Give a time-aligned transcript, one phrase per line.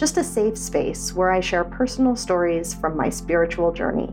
[0.00, 4.08] just a safe space where I share personal stories from my spiritual journey.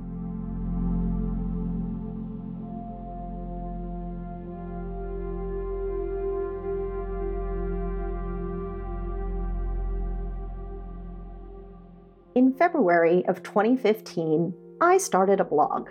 [12.36, 15.88] In February of 2015, I started a blog.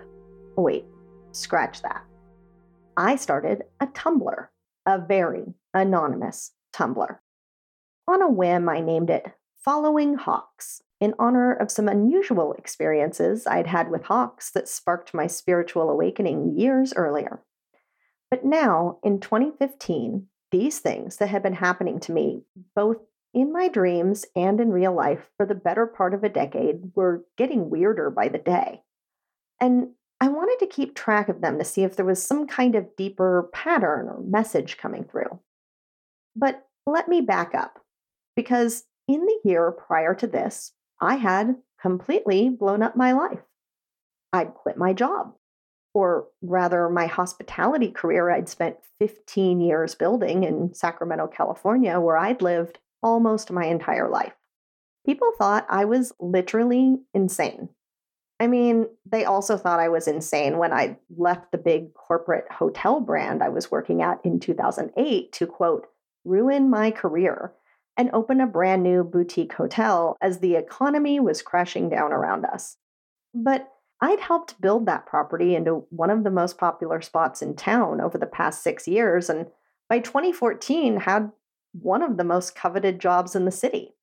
[0.59, 0.85] Oh, wait,
[1.33, 2.05] scratch that.
[2.99, 4.49] I started a Tumblr,
[4.85, 7.17] a very anonymous Tumblr.
[8.09, 9.33] On a whim, I named it
[9.67, 15.27] Following Hawks in honor of some unusual experiences I'd had with hawks that sparked my
[15.27, 17.43] spiritual awakening years earlier.
[18.31, 22.45] But now, in 2015, these things that had been happening to me,
[22.77, 22.99] both
[23.35, 27.25] in my dreams and in real life for the better part of a decade, were
[27.37, 28.83] getting weirder by the day.
[29.61, 29.89] And
[30.21, 32.95] I wanted to keep track of them to see if there was some kind of
[32.97, 35.41] deeper pattern or message coming through.
[36.37, 37.81] But let me back up,
[38.37, 43.43] because in the year prior to this, I had completely blown up my life.
[44.33, 45.35] I'd quit my job,
[45.95, 52.43] or rather, my hospitality career I'd spent 15 years building in Sacramento, California, where I'd
[52.43, 54.35] lived almost my entire life.
[55.05, 57.69] People thought I was literally insane.
[58.39, 63.01] I mean, they also thought I was insane when I left the big corporate hotel
[63.01, 65.87] brand I was working at in 2008 to quote,
[66.25, 67.53] ruin my career
[67.97, 72.77] and open a brand new boutique hotel as the economy was crashing down around us.
[73.35, 78.01] But I'd helped build that property into one of the most popular spots in town
[78.01, 79.47] over the past six years, and
[79.89, 81.33] by 2014 had
[81.73, 83.95] one of the most coveted jobs in the city.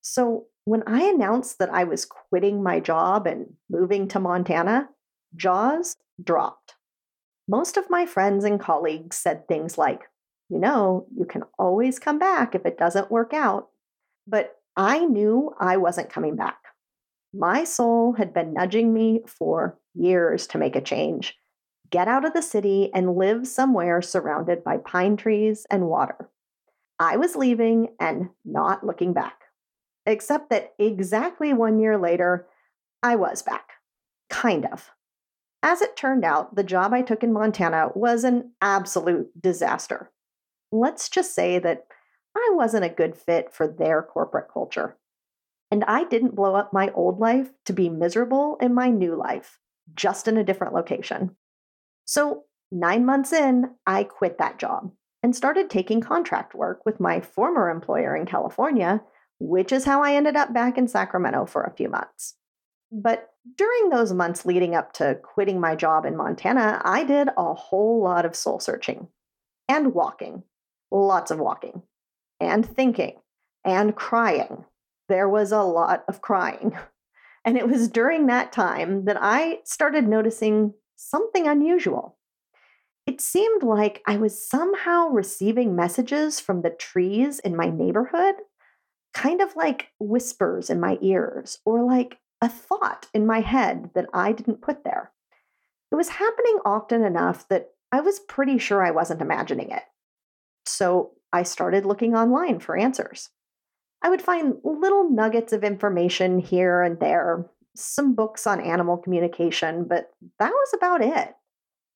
[0.00, 4.88] So when I announced that I was quitting my job and moving to Montana,
[5.36, 6.74] jaws dropped.
[7.46, 10.02] Most of my friends and colleagues said things like,
[10.48, 13.68] you know, you can always come back if it doesn't work out.
[14.26, 16.58] But I knew I wasn't coming back.
[17.32, 21.36] My soul had been nudging me for years to make a change,
[21.90, 26.30] get out of the city and live somewhere surrounded by pine trees and water.
[26.98, 29.40] I was leaving and not looking back.
[30.06, 32.46] Except that exactly one year later,
[33.02, 33.70] I was back.
[34.28, 34.90] Kind of.
[35.62, 40.10] As it turned out, the job I took in Montana was an absolute disaster
[40.74, 41.86] let's just say that
[42.36, 44.96] I wasn't a good fit for their corporate culture.
[45.70, 49.60] And I didn't blow up my old life to be miserable in my new life,
[49.94, 51.36] just in a different location.
[52.04, 54.90] So, nine months in, I quit that job
[55.22, 59.00] and started taking contract work with my former employer in California,
[59.38, 62.34] which is how I ended up back in Sacramento for a few months.
[62.92, 67.54] But during those months leading up to quitting my job in Montana, I did a
[67.54, 69.08] whole lot of soul searching
[69.68, 70.42] and walking
[70.90, 71.82] lots of walking
[72.40, 73.20] and thinking
[73.64, 74.64] and crying.
[75.08, 76.76] There was a lot of crying.
[77.46, 82.16] And it was during that time that I started noticing something unusual.
[83.06, 88.36] It seemed like I was somehow receiving messages from the trees in my neighborhood,
[89.12, 94.06] kind of like whispers in my ears or like a thought in my head that
[94.14, 95.12] I didn't put there.
[95.92, 99.82] It was happening often enough that I was pretty sure I wasn't imagining it.
[100.66, 103.30] So I started looking online for answers.
[104.02, 109.84] I would find little nuggets of information here and there, some books on animal communication,
[109.84, 111.34] but that was about it.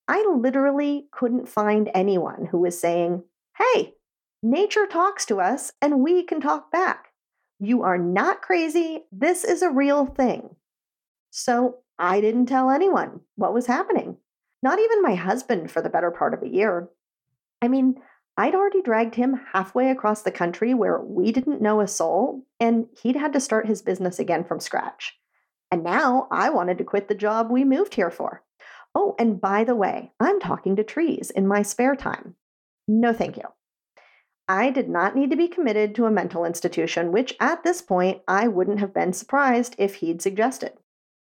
[0.08, 3.24] I literally couldn't find anyone who was saying,
[3.58, 3.92] hey,
[4.42, 7.08] nature talks to us and we can talk back.
[7.60, 9.04] You are not crazy.
[9.12, 10.56] This is a real thing.
[11.30, 14.16] So I didn't tell anyone what was happening,
[14.62, 16.88] not even my husband for the better part of a year.
[17.60, 17.96] I mean,
[18.38, 22.86] I'd already dragged him halfway across the country where we didn't know a soul, and
[23.02, 25.18] he'd had to start his business again from scratch.
[25.72, 28.44] And now I wanted to quit the job we moved here for.
[28.94, 32.36] Oh, and by the way, I'm talking to trees in my spare time.
[32.86, 33.42] No, thank you.
[34.46, 38.22] I did not need to be committed to a mental institution, which at this point
[38.28, 40.74] I wouldn't have been surprised if he'd suggested.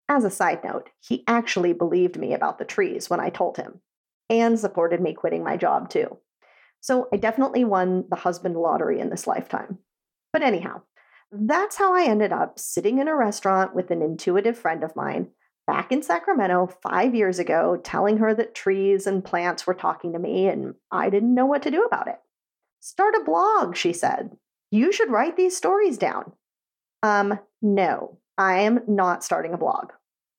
[0.07, 3.81] As a side note, he actually believed me about the trees when I told him,
[4.29, 6.17] and supported me quitting my job too.
[6.81, 9.77] So I definitely won the husband lottery in this lifetime.
[10.33, 10.81] But anyhow,
[11.31, 15.29] that's how I ended up sitting in a restaurant with an intuitive friend of mine
[15.67, 20.19] back in Sacramento five years ago, telling her that trees and plants were talking to
[20.19, 22.19] me and I didn't know what to do about it.
[22.81, 24.35] Start a blog, she said.
[24.71, 26.33] You should write these stories down.
[27.03, 29.91] Um, no, I am not starting a blog.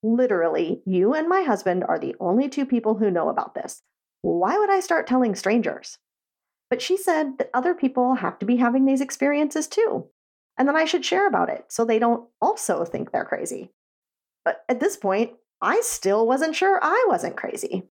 [0.03, 3.83] Literally, you and my husband are the only two people who know about this.
[4.23, 5.99] Why would I start telling strangers?
[6.73, 10.07] But she said that other people have to be having these experiences too,
[10.57, 13.69] and that I should share about it so they don't also think they're crazy.
[14.43, 17.91] But at this point, I still wasn't sure I wasn't crazy.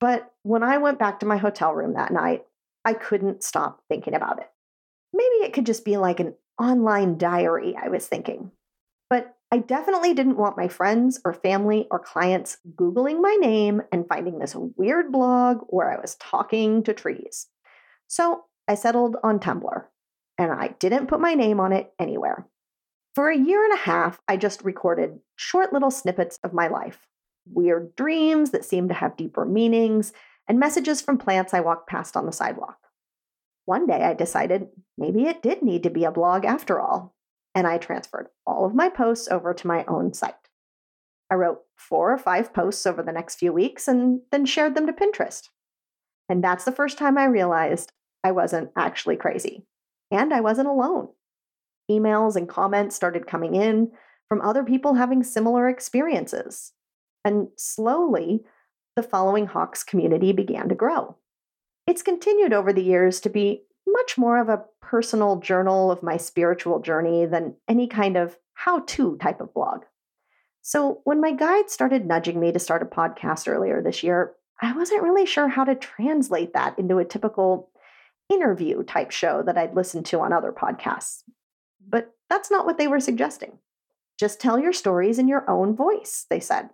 [0.00, 2.42] But when I went back to my hotel room that night,
[2.84, 4.50] I couldn't stop thinking about it.
[5.12, 8.50] Maybe it could just be like an online diary, I was thinking.
[9.08, 14.08] But I definitely didn't want my friends or family or clients Googling my name and
[14.08, 17.46] finding this weird blog where I was talking to trees.
[18.10, 19.84] So I settled on Tumblr,
[20.36, 22.44] and I didn't put my name on it anywhere.
[23.14, 27.06] For a year and a half, I just recorded short little snippets of my life
[27.46, 30.12] weird dreams that seemed to have deeper meanings,
[30.48, 32.78] and messages from plants I walked past on the sidewalk.
[33.64, 34.68] One day I decided
[34.98, 37.14] maybe it did need to be a blog after all,
[37.54, 40.34] and I transferred all of my posts over to my own site.
[41.30, 44.86] I wrote four or five posts over the next few weeks and then shared them
[44.86, 45.48] to Pinterest.
[46.28, 49.66] And that's the first time I realized I wasn't actually crazy.
[50.10, 51.08] And I wasn't alone.
[51.90, 53.90] Emails and comments started coming in
[54.28, 56.72] from other people having similar experiences.
[57.24, 58.44] And slowly,
[58.96, 61.16] the following Hawks community began to grow.
[61.86, 66.16] It's continued over the years to be much more of a personal journal of my
[66.16, 69.82] spiritual journey than any kind of how to type of blog.
[70.62, 74.76] So, when my guide started nudging me to start a podcast earlier this year, I
[74.76, 77.70] wasn't really sure how to translate that into a typical
[78.30, 81.22] interview type show that I'd listened to on other podcasts.
[81.86, 83.58] But that's not what they were suggesting.
[84.18, 86.70] Just tell your stories in your own voice, they said.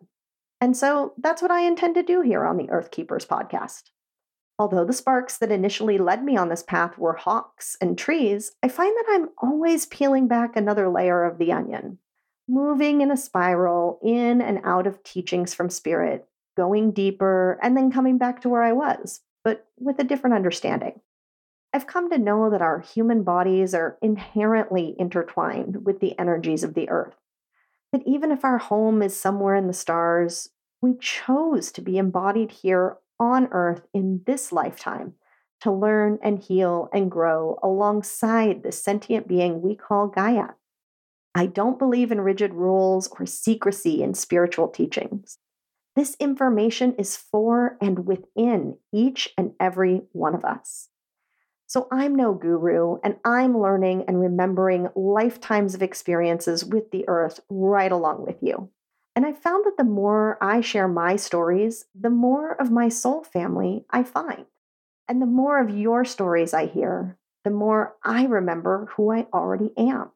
[0.61, 3.91] And so that's what I intend to do here on the Earth Keepers podcast.
[4.58, 8.69] Although the sparks that initially led me on this path were hawks and trees, I
[8.69, 11.99] find that I'm always peeling back another layer of the onion,
[12.49, 16.26] moving in a spiral in and out of teachings from spirit,
[16.56, 21.00] going deeper, and then coming back to where I was, but with a different understanding.
[21.76, 26.73] I've come to know that our human bodies are inherently intertwined with the energies of
[26.73, 27.17] the earth.
[27.93, 30.49] That even if our home is somewhere in the stars,
[30.81, 35.17] we chose to be embodied here on earth in this lifetime
[35.61, 40.55] to learn and heal and grow alongside the sentient being we call Gaia.
[41.34, 45.37] I don't believe in rigid rules or secrecy in spiritual teachings.
[45.94, 50.88] This information is for and within each and every one of us.
[51.66, 57.40] So I'm no guru, and I'm learning and remembering lifetimes of experiences with the earth
[57.50, 58.70] right along with you.
[59.16, 63.24] And I found that the more I share my stories, the more of my soul
[63.24, 64.46] family I find.
[65.08, 69.72] And the more of your stories I hear, the more I remember who I already
[69.76, 70.10] am.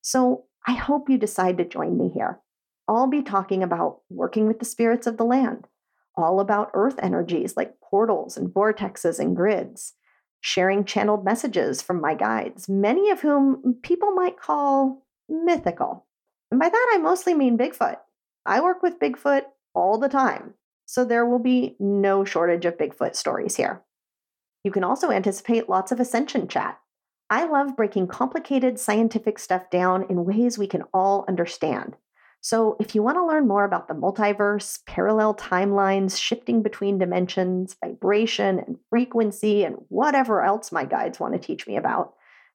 [0.00, 2.40] So I hope you decide to join me here.
[2.88, 5.68] I'll be talking about working with the spirits of the land,
[6.16, 9.94] all about earth energies like portals and vortexes and grids,
[10.42, 16.04] sharing channeled messages from my guides, many of whom people might call mythical.
[16.50, 17.96] And by that, I mostly mean Bigfoot.
[18.44, 23.14] I work with Bigfoot all the time, so there will be no shortage of Bigfoot
[23.14, 23.82] stories here.
[24.64, 26.78] You can also anticipate lots of ascension chat.
[27.30, 31.96] I love breaking complicated scientific stuff down in ways we can all understand.
[32.44, 37.76] So, if you want to learn more about the multiverse, parallel timelines, shifting between dimensions,
[37.84, 42.14] vibration and frequency, and whatever else my guides want to teach me about,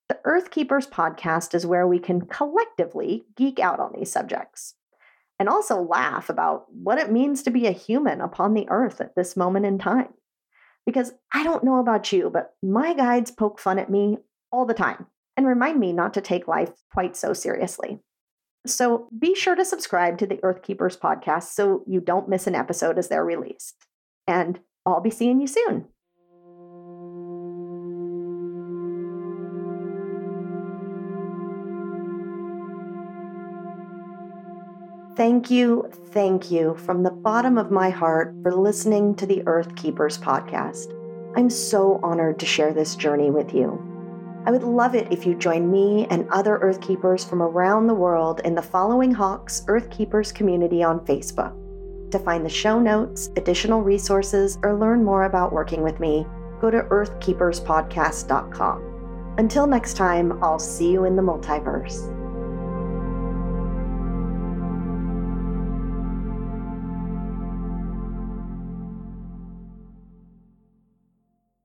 [0.10, 4.76] the Earth Keepers podcast is where we can collectively geek out on these subjects
[5.40, 9.16] and also laugh about what it means to be a human upon the earth at
[9.16, 10.10] this moment in time.
[10.86, 14.18] Because I don't know about you, but my guides poke fun at me
[14.52, 15.06] all the time
[15.38, 18.00] and remind me not to take life quite so seriously.
[18.68, 22.56] So be sure to subscribe to the Earth Keepers podcast so you don't miss an
[22.56, 23.76] episode as they're released.
[24.28, 25.88] And I'll be seeing you soon.
[35.18, 39.76] Thank you, thank you from the bottom of my heart for listening to the Earth
[39.76, 40.94] Keepers podcast.
[41.36, 43.97] I'm so honored to share this journey with you.
[44.46, 47.94] I would love it if you join me and other Earth Keepers from around the
[47.94, 51.54] world in the following Hawks Earth Keepers community on Facebook.
[52.12, 56.26] To find the show notes, additional resources, or learn more about working with me,
[56.62, 59.36] go to earthkeeperspodcast.com.
[59.38, 62.14] Until next time, I'll see you in the multiverse.